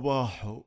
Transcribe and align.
صباحو. 0.00 0.62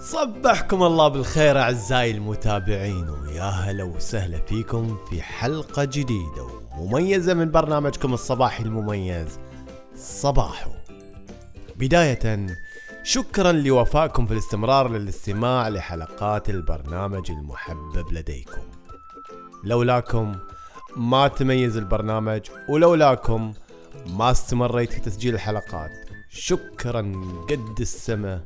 صبحكم 0.00 0.82
الله 0.82 1.08
بالخير 1.08 1.58
أعزائي 1.58 2.10
المتابعين 2.10 3.08
ويا 3.08 3.42
هلا 3.42 3.84
وسهلا 3.84 4.38
فيكم 4.38 4.96
في 5.10 5.22
حلقة 5.22 5.84
جديدة 5.84 6.46
ومميزة 6.78 7.34
من 7.34 7.50
برنامجكم 7.50 8.14
الصباحي 8.14 8.64
المميز 8.64 9.38
صباحو. 9.96 10.70
بداية 11.76 12.46
شكرا 13.06 13.52
لوفائكم 13.52 14.26
في 14.26 14.32
الاستمرار 14.32 14.88
للاستماع 14.88 15.68
لحلقات 15.68 16.50
البرنامج 16.50 17.30
المحبب 17.30 18.12
لديكم. 18.12 18.62
لولاكم 19.64 20.34
ما 20.96 21.28
تميز 21.28 21.76
البرنامج 21.76 22.40
ولولاكم 22.68 23.52
ما 24.06 24.30
استمريت 24.30 24.92
في 24.92 25.00
تسجيل 25.00 25.34
الحلقات. 25.34 25.90
شكرا 26.30 27.12
قد 27.50 27.80
السماء 27.80 28.40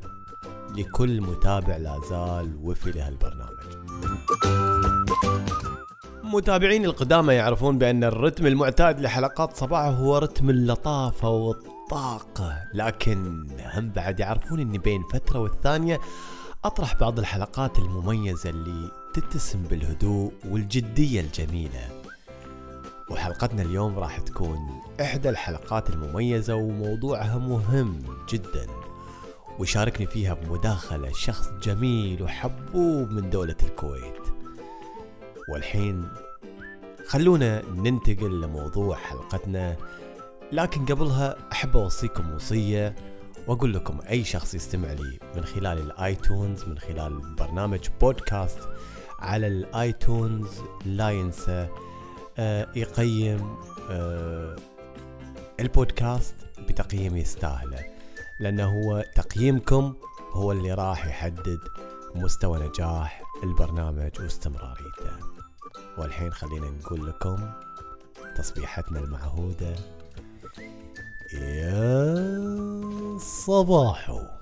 لكل 0.75 1.21
متابع 1.21 1.77
لا 1.77 1.99
زال 2.09 2.59
وفي 2.63 2.91
لهالبرنامج. 2.91 3.59
متابعين 6.23 6.85
القدامى 6.85 7.33
يعرفون 7.33 7.77
بأن 7.77 8.03
الرتم 8.03 8.47
المعتاد 8.47 8.99
لحلقات 8.99 9.55
صباح 9.55 9.85
هو 9.85 10.17
رتم 10.17 10.49
اللطافة 10.49 11.29
والطاقة. 11.29 11.78
لكن 12.73 13.47
هم 13.75 13.89
بعد 13.89 14.19
يعرفون 14.19 14.59
أني 14.59 14.77
بين 14.77 15.03
فترة 15.13 15.39
والثانية 15.39 15.99
أطرح 16.65 16.95
بعض 16.95 17.19
الحلقات 17.19 17.79
المميزة 17.79 18.49
اللي 18.49 18.91
تتسم 19.13 19.63
بالهدوء 19.63 20.33
والجدية 20.45 21.21
الجميلة. 21.21 21.89
وحلقتنا 23.09 23.61
اليوم 23.61 23.99
راح 23.99 24.19
تكون 24.19 24.81
إحدى 25.01 25.29
الحلقات 25.29 25.89
المميزة 25.89 26.55
وموضوعها 26.55 27.37
مهم 27.37 27.99
جدا 28.29 28.67
ويشاركني 29.59 30.07
فيها 30.07 30.33
بمداخلة 30.33 31.11
شخص 31.13 31.49
جميل 31.63 32.23
وحبوب 32.23 33.11
من 33.11 33.29
دولة 33.29 33.55
الكويت. 33.63 34.21
والحين 35.49 36.09
خلونا 37.07 37.61
ننتقل 37.75 38.41
لموضوع 38.41 38.95
حلقتنا 38.95 39.77
لكن 40.51 40.85
قبلها 40.85 41.35
أحب 41.51 41.77
أوصيكم 41.77 42.33
وصية 42.33 42.95
وأقول 43.47 43.73
لكم 43.73 43.99
أي 44.09 44.23
شخص 44.23 44.55
يستمع 44.55 44.91
لي 44.91 45.19
من 45.35 45.45
خلال 45.45 45.77
الآيتونز 45.77 46.63
من 46.63 46.79
خلال 46.79 47.35
برنامج 47.35 47.87
بودكاست 48.01 48.59
على 49.19 49.47
الآيتونز 49.47 50.47
لا 50.85 51.09
ينسى 51.09 51.67
آه، 52.37 52.67
يقيم 52.75 53.55
آه، 53.89 54.55
البودكاست 55.59 56.35
بتقييم 56.59 57.17
يستاهله 57.17 57.85
لأنه 58.39 58.65
هو 58.65 59.05
تقييمكم 59.15 59.93
هو 60.31 60.51
اللي 60.51 60.73
راح 60.73 61.07
يحدد 61.07 61.59
مستوى 62.15 62.59
نجاح 62.67 63.23
البرنامج 63.43 64.11
واستمراريته. 64.19 65.11
والحين 65.97 66.33
خلينا 66.33 66.69
نقول 66.69 67.07
لكم 67.07 67.51
تصبيحتنا 68.37 68.99
المعهودة. 68.99 69.75
يا 71.33 73.17
صباحو. 73.19 74.38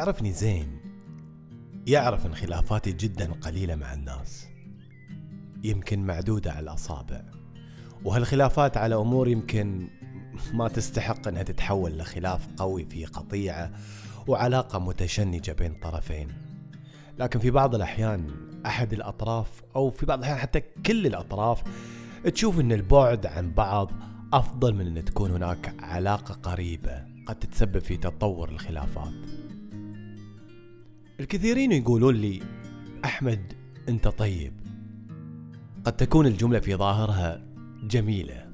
يعرفني 0.00 0.32
زين. 0.32 0.80
يعرف 1.86 2.26
ان 2.26 2.34
خلافاتي 2.34 2.92
جدا 2.92 3.32
قليلة 3.32 3.74
مع 3.74 3.94
الناس. 3.94 4.46
يمكن 5.64 6.06
معدودة 6.06 6.52
على 6.52 6.60
الأصابع. 6.60 7.22
وهالخلافات 8.04 8.76
على 8.76 8.94
أمور 8.94 9.28
يمكن 9.28 9.88
ما 10.52 10.68
تستحق 10.68 11.28
أنها 11.28 11.42
تتحول 11.42 11.98
لخلاف 11.98 12.48
قوي 12.56 12.84
في 12.84 13.04
قطيعة 13.04 13.72
وعلاقة 14.26 14.78
متشنجة 14.78 15.52
بين 15.52 15.74
طرفين. 15.74 16.28
لكن 17.18 17.38
في 17.38 17.50
بعض 17.50 17.74
الأحيان 17.74 18.30
أحد 18.66 18.92
الأطراف 18.92 19.62
أو 19.76 19.90
في 19.90 20.06
بعض 20.06 20.18
الأحيان 20.18 20.38
حتى 20.38 20.60
كل 20.60 21.06
الأطراف 21.06 21.62
تشوف 22.34 22.60
أن 22.60 22.72
البعد 22.72 23.26
عن 23.26 23.52
بعض 23.52 23.90
أفضل 24.32 24.74
من 24.74 24.96
أن 24.96 25.04
تكون 25.04 25.30
هناك 25.30 25.74
علاقة 25.78 26.34
قريبة 26.34 27.04
قد 27.26 27.38
تتسبب 27.38 27.78
في 27.78 27.96
تطور 27.96 28.48
الخلافات. 28.48 29.49
الكثيرين 31.20 31.72
يقولون 31.72 32.14
لي 32.14 32.42
أحمد 33.04 33.52
أنت 33.88 34.08
طيب. 34.08 34.52
قد 35.84 35.96
تكون 35.96 36.26
الجملة 36.26 36.60
في 36.60 36.74
ظاهرها 36.74 37.42
جميلة. 37.82 38.50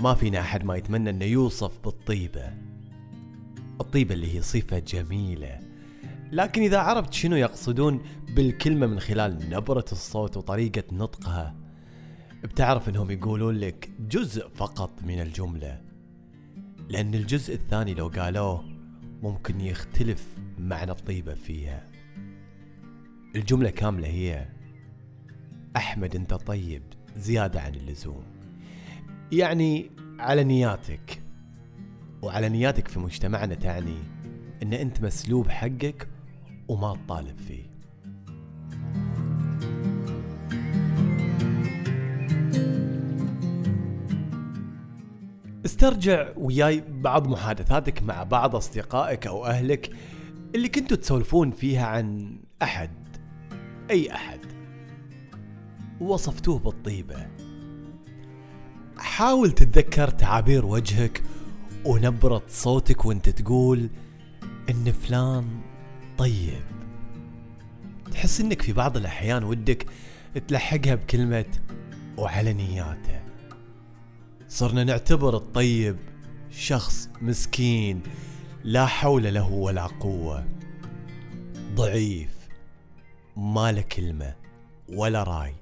ما 0.00 0.14
فينا 0.14 0.40
أحد 0.40 0.64
ما 0.64 0.76
يتمنى 0.76 1.10
أنه 1.10 1.24
يوصف 1.24 1.78
بالطيبة. 1.84 2.52
الطيبة 3.80 4.14
اللي 4.14 4.34
هي 4.34 4.42
صفة 4.42 4.78
جميلة. 4.78 5.60
لكن 6.32 6.62
إذا 6.62 6.78
عرفت 6.78 7.12
شنو 7.12 7.36
يقصدون 7.36 8.00
بالكلمة 8.36 8.86
من 8.86 9.00
خلال 9.00 9.50
نبرة 9.50 9.86
الصوت 9.92 10.36
وطريقة 10.36 10.84
نطقها 10.92 11.54
بتعرف 12.44 12.88
إنهم 12.88 13.10
يقولون 13.10 13.54
لك 13.54 13.90
جزء 14.00 14.48
فقط 14.48 14.90
من 15.02 15.20
الجملة. 15.20 15.80
لأن 16.88 17.14
الجزء 17.14 17.54
الثاني 17.54 17.94
لو 17.94 18.08
قالوه 18.08 18.69
ممكن 19.22 19.60
يختلف 19.60 20.38
معنى 20.58 20.90
الطيبة 20.90 21.34
فيها. 21.34 21.86
الجملة 23.36 23.70
كاملة 23.70 24.08
هي 24.08 24.48
أحمد 25.76 26.16
أنت 26.16 26.34
طيب 26.34 26.82
زيادة 27.16 27.60
عن 27.60 27.74
اللزوم. 27.74 28.24
يعني 29.32 29.90
على 30.18 30.44
نياتك 30.44 31.22
وعلى 32.22 32.48
نياتك 32.48 32.88
في 32.88 32.98
مجتمعنا 33.00 33.54
تعني 33.54 33.96
أن 34.62 34.72
أنت 34.72 35.02
مسلوب 35.02 35.48
حقك 35.48 36.08
وما 36.68 36.94
تطالب 36.94 37.38
فيه. 37.38 37.69
استرجع 45.70 46.28
وياي 46.36 46.84
بعض 46.88 47.28
محادثاتك 47.28 48.02
مع 48.02 48.22
بعض 48.22 48.56
أصدقائك 48.56 49.26
أو 49.26 49.46
أهلك 49.46 49.90
اللي 50.54 50.68
كنتوا 50.68 50.96
تسولفون 50.96 51.50
فيها 51.50 51.86
عن 51.86 52.36
أحد. 52.62 52.90
أي 53.90 54.14
أحد. 54.14 54.40
ووصفتوه 56.00 56.58
بالطيبة. 56.58 57.26
حاول 58.98 59.52
تتذكر 59.52 60.08
تعابير 60.08 60.66
وجهك 60.66 61.22
ونبرة 61.84 62.42
صوتك 62.48 63.04
وانت 63.04 63.28
تقول 63.28 63.90
إن 64.70 64.92
فلان 64.92 65.60
طيب. 66.18 66.62
تحس 68.12 68.40
إنك 68.40 68.62
في 68.62 68.72
بعض 68.72 68.96
الأحيان 68.96 69.44
ودك 69.44 69.86
تلحقها 70.48 70.94
بكلمة 70.94 71.44
وعلى 72.18 72.52
نياته. 72.52 73.29
صرنا 74.50 74.84
نعتبر 74.84 75.36
الطيب 75.36 75.96
شخص 76.50 77.08
مسكين 77.22 78.02
لا 78.64 78.86
حول 78.86 79.34
له 79.34 79.52
ولا 79.52 79.86
قوة. 79.86 80.44
ضعيف 81.74 82.48
ما 83.36 83.72
له 83.72 83.80
كلمة 83.80 84.34
ولا 84.88 85.22
راي. 85.22 85.54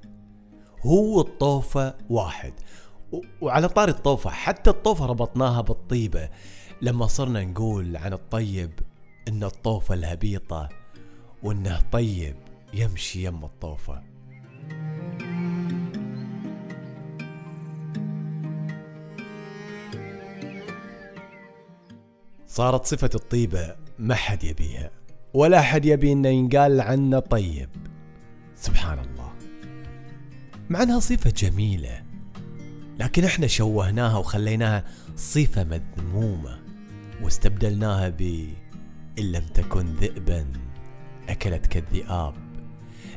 هو 0.87 1.21
الطوفة 1.21 1.95
واحد. 2.11 2.53
وعلى 3.41 3.69
طار 3.69 3.89
الطوفة 3.89 4.31
حتى 4.31 4.71
الطوفة 4.71 5.07
ربطناها 5.07 5.61
بالطيبة. 5.61 6.29
لما 6.83 7.07
صرنا 7.07 7.45
نقول 7.45 7.97
عن 7.97 8.13
الطيب 8.13 8.71
إن 9.29 9.45
الطوفة 9.45 9.95
الهبيطة 9.95 10.69
وإنه 11.43 11.81
طيب 11.93 12.37
يمشي 12.75 13.25
يم 13.25 13.45
الطوفة. 13.45 14.03
صارت 22.59 22.87
صفة 22.87 23.11
الطيبة 23.15 23.75
ما 23.99 24.15
حد 24.15 24.45
يبيها 24.45 24.91
ولا 25.35 25.61
حد 25.61 25.85
يبي 25.85 26.13
إنه 26.13 26.29
ينقال 26.29 26.81
عنه 26.81 27.19
طيب. 27.19 27.69
سبحان 28.57 28.99
الله. 28.99 29.33
مع 30.71 30.83
انها 30.83 31.01
صفة 31.01 31.31
جميلة 31.31 32.03
لكن 32.99 33.25
إحنا 33.25 33.47
شوهناها 33.47 34.19
وخليناها 34.19 34.85
صفة 35.17 35.65
مذمومة 35.65 36.59
واستبدلناها 37.23 38.09
ب 38.09 38.21
إن 39.19 39.33
لم 39.33 39.47
تكن 39.55 39.87
ذئبا 39.87 40.47
أكلتك 41.29 41.77
الذئاب 41.77 42.35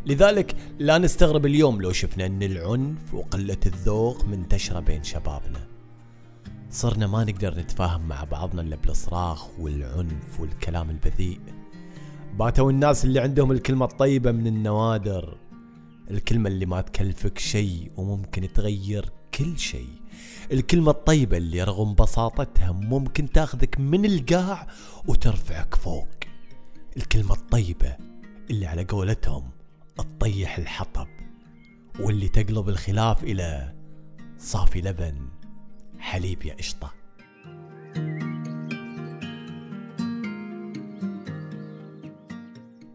لذلك 0.06 0.56
لا 0.80 0.98
نستغرب 0.98 1.46
اليوم 1.46 1.82
لو 1.82 1.92
شفنا 1.92 2.26
أن 2.26 2.44
العنف 2.44 3.14
وقلة 3.14 3.58
الذوق 3.66 4.26
منتشرة 4.26 4.80
بين 4.80 5.04
شبابنا. 5.04 5.70
صرنا 6.71 7.07
ما 7.07 7.23
نقدر 7.23 7.59
نتفاهم 7.59 8.07
مع 8.07 8.23
بعضنا 8.23 8.62
إلا 8.62 8.75
بالصراخ 8.75 9.59
والعنف 9.59 10.39
والكلام 10.39 10.89
البذيء. 10.89 11.39
باتوا 12.39 12.71
الناس 12.71 13.06
اللي 13.06 13.19
عندهم 13.19 13.51
الكلمة 13.51 13.85
الطيبة 13.85 14.31
من 14.31 14.47
النوادر. 14.47 15.38
الكلمة 16.12 16.50
اللي 16.50 16.65
ما 16.65 16.81
تكلفك 16.81 17.38
شيء 17.38 17.91
وممكن 17.97 18.53
تغير 18.53 19.12
كل 19.33 19.59
شيء. 19.59 20.01
الكلمة 20.51 20.91
الطيبة 20.91 21.38
اللي 21.38 21.63
رغم 21.63 21.95
بساطتها 21.95 22.71
ممكن 22.71 23.31
تاخذك 23.31 23.79
من 23.79 24.06
القاع 24.06 24.68
وترفعك 25.07 25.75
فوق. 25.75 26.09
الكلمة 26.97 27.33
الطيبة 27.33 27.95
اللي 28.50 28.65
على 28.65 28.83
قولتهم 28.83 29.50
تطيح 29.97 30.57
الحطب 30.57 31.07
واللي 32.00 32.27
تقلب 32.27 32.69
الخلاف 32.69 33.23
إلى 33.23 33.75
صافي 34.38 34.81
لبن. 34.81 35.41
حليب 36.01 36.45
يا 36.45 36.53
قشطة. 36.53 36.94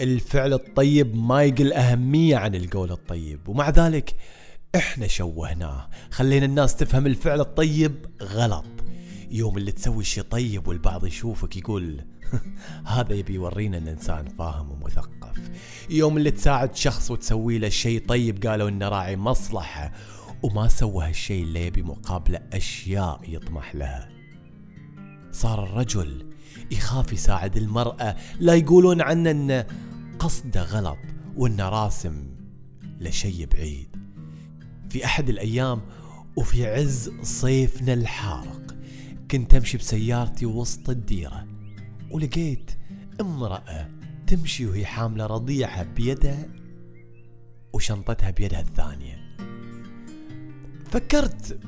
الفعل 0.00 0.52
الطيب 0.52 1.16
ما 1.16 1.42
يقل 1.42 1.72
أهمية 1.72 2.36
عن 2.36 2.54
القول 2.54 2.92
الطيب 2.92 3.48
ومع 3.48 3.70
ذلك 3.70 4.16
إحنا 4.76 5.06
شوهناه. 5.06 5.88
خلينا 6.10 6.46
الناس 6.46 6.76
تفهم 6.76 7.06
الفعل 7.06 7.40
الطيب 7.40 8.06
غلط. 8.22 8.64
يوم 9.30 9.58
اللي 9.58 9.72
تسوي 9.72 10.04
شي 10.04 10.22
طيب 10.22 10.68
والبعض 10.68 11.06
يشوفك 11.06 11.56
يقول 11.56 12.00
هذا 12.86 13.14
يبي 13.14 13.34
يورينا 13.34 13.78
إن 13.78 13.88
إنسان 13.88 14.28
فاهم 14.28 14.72
ومثقف. 14.72 15.50
يوم 15.90 16.16
اللي 16.16 16.30
تساعد 16.30 16.76
شخص 16.76 17.10
وتسوي 17.10 17.58
له 17.58 17.68
شيء 17.68 18.06
طيب 18.06 18.46
قالوا 18.46 18.68
إنه 18.68 18.88
راعي 18.88 19.16
مصلحة 19.16 19.92
وما 20.42 20.68
سوى 20.68 21.08
هالشيء 21.08 21.42
اللي 21.42 21.66
يبي 21.66 21.82
مقابله 21.82 22.40
أشياء 22.52 23.20
يطمح 23.28 23.74
لها. 23.74 24.08
صار 25.32 25.64
الرجل 25.64 26.32
يخاف 26.70 27.12
يساعد 27.12 27.56
المرأة. 27.56 28.16
لا 28.40 28.54
يقولون 28.54 29.00
عنه 29.00 29.30
انه 29.30 29.66
قصده 30.18 30.62
غلط 30.62 30.98
وانه 31.36 31.68
راسم 31.68 32.26
لشي 33.00 33.46
بعيد. 33.46 33.96
في 34.88 35.04
أحد 35.04 35.28
الأيام 35.28 35.80
وفي 36.36 36.66
عز 36.66 37.10
صيفنا 37.22 37.92
الحارق 37.92 38.76
كنت 39.30 39.54
أمشي 39.54 39.78
بسيارتي 39.78 40.46
وسط 40.46 40.90
الديرة 40.90 41.46
ولقيت 42.10 42.70
امرأة 43.20 43.90
تمشي 44.26 44.66
وهي 44.66 44.86
حاملة 44.86 45.26
رضيعها 45.26 45.82
بيدها 45.82 46.48
وشنطتها 47.72 48.30
بيدها 48.30 48.60
الثانية. 48.60 49.25
فكرت 50.90 51.58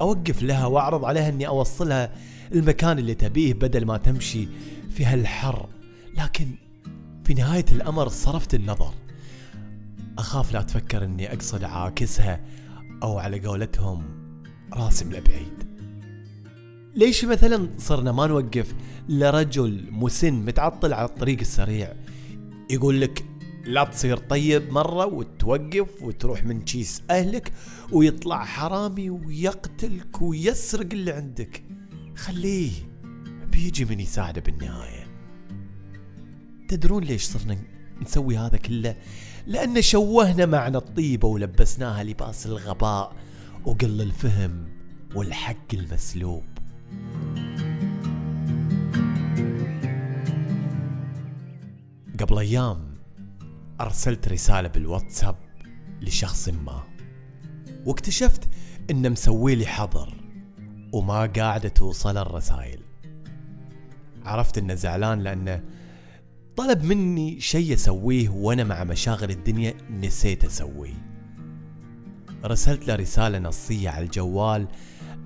أوقف 0.00 0.42
لها 0.42 0.66
وأعرض 0.66 1.04
عليها 1.04 1.28
إني 1.28 1.46
أوصلها 1.46 2.12
المكان 2.52 2.98
اللي 2.98 3.14
تبيه 3.14 3.54
بدل 3.54 3.84
ما 3.86 3.96
تمشي 3.96 4.48
في 4.90 5.04
هالحر. 5.04 5.68
لكن 6.18 6.46
في 7.24 7.34
نهاية 7.34 7.64
الأمر 7.72 8.08
صرفت 8.08 8.54
النظر. 8.54 8.94
أخاف 10.18 10.52
لا 10.52 10.62
تفكر 10.62 11.04
أني 11.04 11.32
أقصد 11.32 11.64
عاكسها 11.64 12.40
أو 13.02 13.18
على 13.18 13.40
قولتهم 13.40 14.04
راسم 14.72 15.08
لبعيد. 15.08 15.66
ليش 16.94 17.24
مثلا 17.24 17.68
صرنا 17.78 18.12
ما 18.12 18.26
نوقف 18.26 18.74
لرجل 19.08 19.84
مسن 19.90 20.32
متعطل 20.34 20.92
على 20.92 21.08
الطريق 21.08 21.40
السريع 21.40 21.92
يقول 22.70 23.00
لك 23.00 23.24
لا 23.66 23.84
تصير 23.84 24.16
طيب 24.16 24.72
مرة 24.72 25.06
وتوقف 25.06 26.02
وتروح 26.02 26.44
من 26.44 26.62
كيس 26.62 27.02
أهلك 27.10 27.52
ويطلع 27.92 28.44
حرامي 28.44 29.10
ويقتلك 29.10 30.22
ويسرق 30.22 30.92
اللي 30.92 31.12
عندك. 31.12 31.62
خليه 32.16 32.72
بيجي 33.52 33.84
من 33.84 34.00
يساعده 34.00 34.40
بالنهاية. 34.40 35.06
تدرون 36.68 37.04
ليش 37.04 37.24
صرنا 37.24 37.58
نسوي 38.02 38.38
هذا 38.38 38.56
كله؟ 38.56 38.96
لأن 39.46 39.82
شوهنا 39.82 40.46
معنى 40.46 40.76
الطيبة 40.76 41.28
ولبسناها 41.28 42.04
لباس 42.04 42.46
الغباء 42.46 43.16
وقل 43.64 44.00
الفهم 44.00 44.68
والحق 45.14 45.74
المسلوب. 45.74 46.44
قبل 52.20 52.38
أيام 52.38 52.95
أرسلت 53.80 54.28
رسالة 54.28 54.68
بالواتساب 54.68 55.36
لشخص 56.00 56.48
ما 56.48 56.82
واكتشفت 57.86 58.48
إنه 58.90 59.08
مسوي 59.08 59.54
لي 59.54 59.66
حظر 59.66 60.14
وما 60.92 61.26
قاعدة 61.26 61.68
توصل 61.68 62.16
الرسائل. 62.16 62.80
عرفت 64.24 64.58
إنه 64.58 64.74
زعلان 64.74 65.20
لأنه 65.20 65.62
طلب 66.56 66.84
مني 66.84 67.40
شيء 67.40 67.74
أسويه 67.74 68.28
وأنا 68.28 68.64
مع 68.64 68.84
مشاغل 68.84 69.30
الدنيا 69.30 69.74
نسيت 69.90 70.44
أسويه. 70.44 71.06
رسلت 72.44 72.88
له 72.88 72.94
رسالة 72.94 73.38
نصية 73.38 73.90
على 73.90 74.04
الجوال 74.04 74.68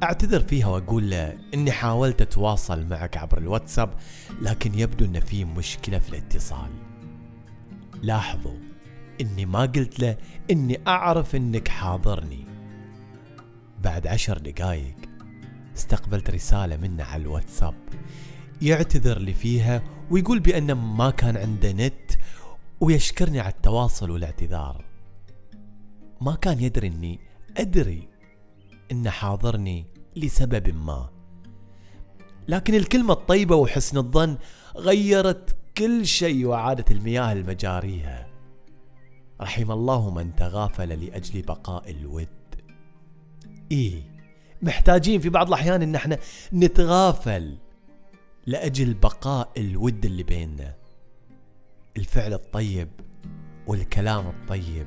أعتذر 0.03 0.41
فيها 0.41 0.67
وأقول 0.67 1.11
له 1.11 1.39
إني 1.55 1.73
حاولت 1.73 2.23
أتواصل 2.23 2.87
معك 2.87 3.17
عبر 3.17 3.39
الواتساب 3.39 3.95
لكن 4.43 4.79
يبدو 4.79 5.05
إن 5.05 5.21
في 5.21 5.45
مشكلة 5.45 5.99
في 5.99 6.09
الاتصال. 6.09 6.90
لاحظوا 8.03 8.59
إني 9.21 9.47
ما 9.47 9.61
قلت 9.61 10.01
له 10.01 10.17
إني 10.51 10.81
أعرف 10.87 11.37
إنك 11.37 11.69
حاضرني. 11.69 12.45
بعد 13.85 14.07
عشر 14.07 14.39
دقايق 14.39 14.97
استقبلت 15.77 16.31
رسالة 16.31 16.77
منه 16.77 17.05
على 17.05 17.23
الواتساب 17.23 17.75
يعتذر 18.63 19.19
لي 19.19 19.35
فيها 19.35 19.83
ويقول 20.11 20.41
بأنه 20.41 20.75
ما 20.75 21.11
كان 21.11 21.37
عنده 21.37 21.73
نت 21.73 22.13
ويشكرني 22.81 23.41
على 23.41 23.53
التواصل 23.53 24.11
والاعتذار. 24.11 24.85
ما 26.21 26.35
كان 26.35 26.61
يدري 26.61 26.87
إني 26.87 27.21
أدري 27.57 28.09
إنه 28.93 29.11
حاضرني 29.11 29.87
لسبب 30.17 30.75
ما. 30.75 31.11
لكن 32.49 32.75
الكلمة 32.75 33.13
الطيبة 33.13 33.57
وحسن 33.57 33.99
الظن 33.99 34.39
غيرت 34.77 35.57
كل 35.79 36.07
شيء 36.07 36.47
وعادت 36.47 36.91
المياه 36.91 37.33
المجاريها. 37.33 38.27
رحم 39.41 39.73
الله 39.73 40.11
من 40.11 40.37
تغافل 40.37 40.89
لأجل 40.89 41.43
بقاء 41.43 41.91
الود. 41.91 42.29
إيه 43.73 44.03
محتاجين 44.63 45.21
في 45.21 45.29
بعض 45.29 45.47
الأحيان 45.47 45.83
إن 45.83 45.95
إحنا 45.95 46.19
نتغافل 46.53 47.57
لأجل 48.47 48.95
بقاء 48.95 49.51
الود 49.57 50.05
اللي 50.05 50.23
بيننا. 50.23 50.75
الفعل 51.97 52.33
الطيب 52.33 52.89
والكلام 53.67 54.27
الطيب 54.27 54.87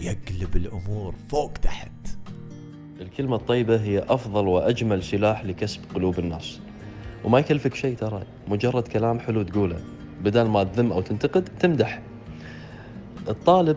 يقلب 0.00 0.56
الأمور 0.56 1.14
فوق 1.28 1.52
تحت. 1.52 1.92
الكلمة 3.00 3.36
الطيبة 3.36 3.82
هي 3.82 3.98
أفضل 3.98 4.46
وأجمل 4.48 5.02
سلاح 5.02 5.44
لكسب 5.44 5.80
قلوب 5.94 6.18
الناس. 6.18 6.60
وما 7.24 7.38
يكلفك 7.38 7.74
شيء 7.74 7.96
ترى 7.96 8.22
مجرد 8.48 8.88
كلام 8.88 9.20
حلو 9.20 9.42
تقوله. 9.42 9.84
بدل 10.24 10.42
ما 10.42 10.64
تذم 10.64 10.92
أو 10.92 11.00
تنتقد 11.00 11.48
تمدح 11.60 12.00
الطالب 13.28 13.76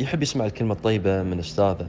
يحب 0.00 0.22
يسمع 0.22 0.46
الكلمة 0.46 0.74
الطيبة 0.74 1.22
من 1.22 1.38
أستاذه 1.38 1.88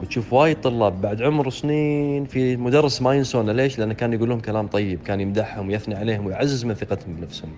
وتشوف 0.00 0.32
وايد 0.32 0.60
طلاب 0.60 1.00
بعد 1.00 1.22
عمر 1.22 1.50
سنين 1.50 2.24
في 2.24 2.56
مدرس 2.56 3.02
ما 3.02 3.14
ينسونه 3.14 3.52
ليش؟ 3.52 3.78
لأنه 3.78 3.94
كان 3.94 4.12
يقول 4.12 4.28
لهم 4.28 4.40
كلام 4.40 4.66
طيب 4.66 5.02
كان 5.02 5.20
يمدحهم 5.20 5.68
ويثني 5.68 5.94
عليهم 5.94 6.26
ويعزز 6.26 6.64
من 6.64 6.74
ثقتهم 6.74 7.14
بنفسهم 7.14 7.50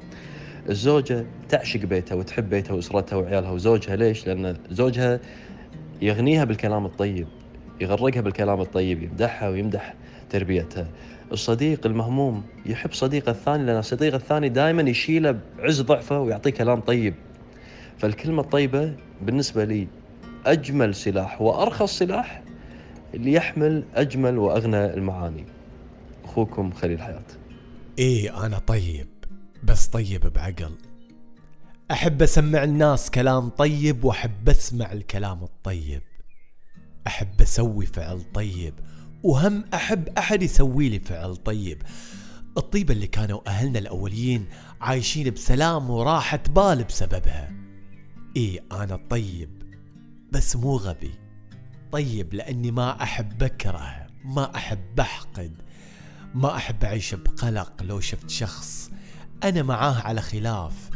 الزوجة 0.69 1.27
تعشق 1.49 1.81
بيتها 1.81 2.15
وتحب 2.15 2.49
بيتها 2.49 2.75
وأسرتها 2.75 3.17
وعيالها 3.17 3.51
وزوجها 3.51 3.97
ليش؟ 3.97 4.27
لأن 4.27 4.57
زوجها 4.71 5.21
يغنيها 6.03 6.45
بالكلام 6.45 6.87
الطيب 6.87 7.29
يغرقها 7.81 8.21
بالكلام 8.21 8.61
الطيب 8.61 9.03
يمدحها 9.03 9.49
ويمدح 9.49 9.95
تربيتها. 10.33 10.87
الصديق 11.33 11.87
المهموم 11.87 12.43
يحب 12.67 12.93
صديقه 12.93 13.31
الثاني 13.31 13.65
لأن 13.65 13.79
الصديق 13.79 14.15
الثاني 14.15 14.49
دائما 14.49 14.91
يشيله 14.91 15.39
بعز 15.59 15.81
ضعفه 15.81 16.21
ويعطيه 16.21 16.51
كلام 16.51 16.81
طيب. 16.81 17.15
فالكلمة 17.99 18.43
الطيبة 18.43 18.95
بالنسبة 19.23 19.65
لي 19.65 19.89
أجمل 20.47 20.95
سلاح 20.95 21.43
وأرخص 21.43 21.99
سلاح 21.99 22.43
اللي 23.15 23.33
يحمل 23.33 23.85
أجمل 23.95 24.39
وأغنى 24.39 24.95
المعاني. 24.95 25.45
أخوكم 26.25 26.73
خليل 26.73 27.03
حياة. 27.03 27.23
إيه 27.99 28.47
أنا 28.47 28.59
طيب 28.59 29.09
بس 29.65 29.87
طيب 29.87 30.21
بعقل. 30.21 30.73
أحب 31.91 32.23
أسمع 32.23 32.65
الناس 32.65 33.11
كلام 33.11 33.49
طيب 33.49 34.05
وأحب 34.05 34.49
أسمع 34.49 34.93
الكلام 34.93 35.43
الطيب. 35.43 36.03
أحب 37.07 37.41
أسوي 37.41 37.87
فعل 37.87 38.21
طيب 38.35 38.75
وهم 39.23 39.65
أحب 39.75 40.09
أحد 40.09 40.43
يسوي 40.43 40.89
لي 40.89 41.01
فعل 41.01 41.37
طيب. 41.37 41.83
الطيبة 42.57 42.95
اللي 42.95 43.07
كانوا 43.07 43.41
أهلنا 43.47 43.79
الأوليين 43.79 44.47
عايشين 44.81 45.31
بسلام 45.31 45.91
وراحة 45.91 46.43
بال 46.51 46.85
بسببها. 46.85 47.53
إيه 48.37 48.65
أنا 48.73 48.97
طيب 49.11 49.63
بس 50.33 50.57
مو 50.57 50.77
غبي. 50.77 51.15
طيب 51.93 52.35
لأني 52.35 52.71
ما 52.71 53.03
أحب 53.03 53.43
أكره 53.43 54.07
ما 54.25 54.57
أحب 54.57 55.01
أحقد 55.01 55.53
ما 56.35 56.57
أحب 56.57 56.85
أعيش 56.85 57.15
بقلق 57.15 57.83
لو 57.83 58.01
شفت 58.01 58.31
شخص. 58.31 58.91
أنا 59.45 59.63
معاه 59.63 60.01
على 60.01 60.21
خلاف. 60.21 60.91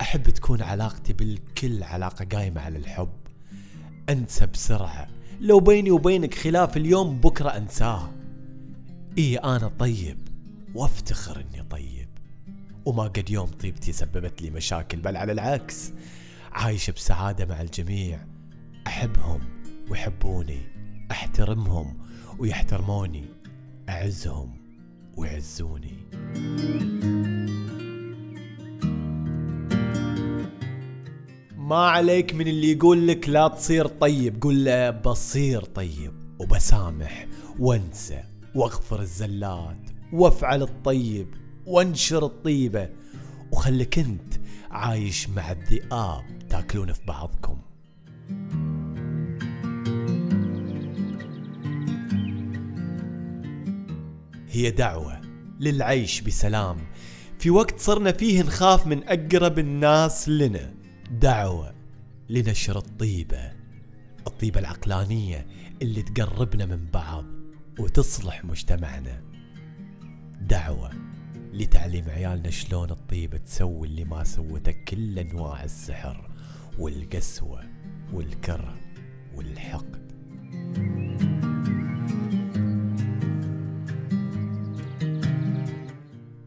أحب 0.00 0.22
تكون 0.22 0.62
علاقتي 0.62 1.12
بالكل 1.12 1.82
علاقة 1.82 2.24
قايمة 2.24 2.60
على 2.60 2.78
الحب. 2.78 3.16
أنسى 4.08 4.46
بسرعة. 4.46 5.08
لو 5.40 5.60
بيني 5.60 5.90
وبينك 5.90 6.34
خلاف 6.34 6.76
اليوم 6.76 7.18
بكرة 7.20 7.48
أنساه. 7.48 8.10
إيه 9.18 9.56
أنا 9.56 9.68
طيب 9.78 10.28
وافتخر 10.74 11.40
إني 11.40 11.62
طيب. 11.62 12.08
وما 12.84 13.02
قد 13.02 13.30
يوم 13.30 13.46
طيبتي 13.46 13.92
سببت 13.92 14.42
لي 14.42 14.50
مشاكل 14.50 15.00
بل 15.00 15.16
على 15.16 15.32
العكس 15.32 15.92
عايش 16.52 16.90
بسعادة 16.90 17.46
مع 17.46 17.60
الجميع. 17.60 18.26
أحبهم 18.86 19.40
ويحبوني 19.90 20.60
أحترمهم 21.10 21.98
ويحترموني 22.38 23.24
أعزهم 23.88 24.56
ويعزوني. 25.16 25.96
ما 31.66 31.76
عليك 31.76 32.34
من 32.34 32.48
اللي 32.48 32.72
يقول 32.72 33.06
لك 33.06 33.28
لا 33.28 33.48
تصير 33.48 33.86
طيب. 33.86 34.42
قول 34.42 34.64
له 34.64 34.90
بصير 34.90 35.64
طيب 35.64 36.12
وبسامح 36.38 37.26
وانسى 37.58 38.22
واغفر 38.54 39.00
الزلات 39.00 39.90
وافعل 40.12 40.62
الطيب 40.62 41.34
وانشر 41.66 42.26
الطيبة 42.26 42.88
وخليك 43.52 43.98
انت 43.98 44.34
عايش 44.70 45.28
مع 45.28 45.52
الذئاب. 45.52 46.24
تاكلون 46.50 46.92
في 46.92 47.00
بعضكم. 47.06 47.58
هي 54.48 54.70
دعوة 54.70 55.20
للعيش 55.60 56.20
بسلام. 56.20 56.76
في 57.38 57.50
وقت 57.50 57.78
صرنا 57.78 58.12
فيه 58.12 58.42
نخاف 58.42 58.86
من 58.86 59.08
أقرب 59.08 59.58
الناس 59.58 60.28
لنا. 60.28 60.75
دعوة 61.10 61.74
لنشر 62.28 62.78
الطيبة 62.78 63.52
الطيبة 64.26 64.60
العقلانية 64.60 65.46
اللي 65.82 66.02
تقربنا 66.02 66.66
من 66.66 66.86
بعض 66.90 67.24
وتصلح 67.78 68.44
مجتمعنا. 68.44 69.22
دعوة 70.40 70.90
لتعليم 71.52 72.04
عيالنا 72.08 72.50
شلون 72.50 72.90
الطيبة 72.90 73.38
تسوي 73.38 73.86
اللي 73.86 74.04
ما 74.04 74.24
سوته 74.24 74.72
كل 74.72 75.18
أنواع 75.18 75.64
السحر 75.64 76.30
والقسوة 76.78 77.64
والكره 78.12 78.76
والحقد. 79.34 80.06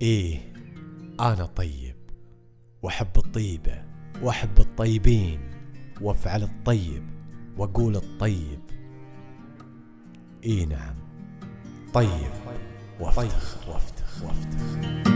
إيه 0.02 0.54
أنا 1.20 1.46
طيب 1.46 1.96
وأحب 2.82 3.18
الطيبة. 3.18 3.89
وأحب 4.24 4.60
الطيبين 4.60 5.40
وأفعل 6.02 6.44
الطيب 6.44 7.04
وأقول 7.58 7.96
الطيب. 7.96 8.60
إيه 10.44 10.66
نعم. 10.66 10.96
طيب. 11.94 12.32
وافتخر. 13.00 13.72
وافتخر. 13.72 14.26
وافتخر. 14.26 15.09